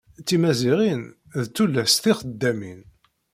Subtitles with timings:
[0.27, 1.01] Timaziɣin
[1.43, 2.81] d tullas tixeddamin.